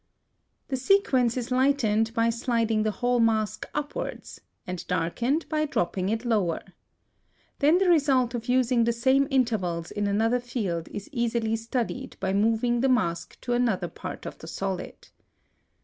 (168) 0.69 0.69
The 0.69 0.83
sequence 1.05 1.37
is 1.37 1.51
lightened 1.51 2.11
by 2.15 2.31
sliding 2.31 2.81
the 2.81 2.89
whole 2.89 3.19
mask 3.19 3.67
upward, 3.71 4.23
and 4.65 4.87
darkened 4.87 5.47
by 5.47 5.67
dropping 5.67 6.09
it 6.09 6.25
lower. 6.25 6.63
Then 7.59 7.77
the 7.77 7.87
result 7.87 8.33
of 8.33 8.49
using 8.49 8.85
the 8.85 8.93
same 8.93 9.27
intervals 9.29 9.91
in 9.91 10.07
another 10.07 10.39
field 10.39 10.87
is 10.87 11.07
easily 11.11 11.55
studied 11.55 12.17
by 12.19 12.33
moving 12.33 12.81
the 12.81 12.89
mask 12.89 13.39
to 13.41 13.53
another 13.53 13.87
part 13.87 14.25
of 14.25 14.39
the 14.39 14.47
solid. 14.47 15.09